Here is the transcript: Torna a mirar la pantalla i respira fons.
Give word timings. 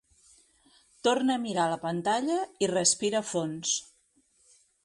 Torna 1.07 1.35
a 1.35 1.43
mirar 1.43 1.67
la 1.73 1.77
pantalla 1.85 2.39
i 2.67 2.73
respira 2.75 3.25
fons. 3.35 3.79